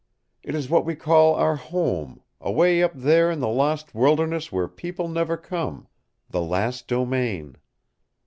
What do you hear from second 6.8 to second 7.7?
Domain.